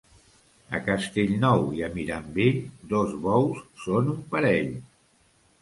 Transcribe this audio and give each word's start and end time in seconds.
A 0.77 0.79
Castellnou 0.87 1.67
i 1.79 1.83
a 1.87 1.89
Mirambell, 1.97 2.57
dos 2.95 3.15
bous 3.27 3.63
són 3.85 4.11
un 4.17 4.25
parell. 4.33 4.77